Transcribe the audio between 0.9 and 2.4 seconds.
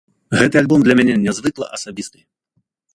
мяне нязвыкла асабісты.